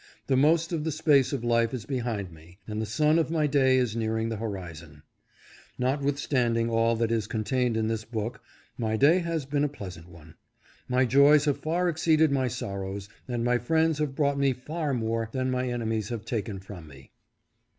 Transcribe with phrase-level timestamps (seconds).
[0.25, 3.45] The most of the space of life is behind me and the sun of my
[3.45, 5.03] day is nearing the horizon.
[5.79, 8.41] Notwith standing all that is contained in this book
[8.79, 10.33] my day has been a pleasant one.
[10.87, 14.95] My joys have far exceeded my sor rows and my friends have brought me far
[14.95, 17.11] more than my enemies have taken from me.